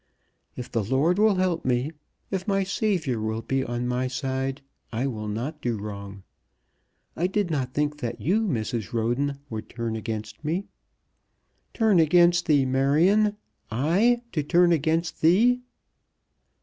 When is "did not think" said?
7.27-7.99